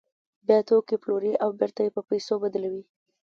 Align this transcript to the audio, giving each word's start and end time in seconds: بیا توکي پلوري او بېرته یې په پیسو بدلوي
بیا 0.47 0.59
توکي 0.69 0.95
پلوري 1.03 1.33
او 1.43 1.49
بېرته 1.59 1.81
یې 1.85 1.91
په 1.95 2.01
پیسو 2.09 2.35
بدلوي 2.43 2.83